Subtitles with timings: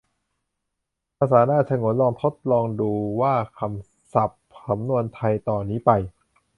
[1.17, 5.91] ภาษาน่าฉงน: ลองทดลองดูว่า คำศัพท์ สำนวนไทยต่อนี้ไป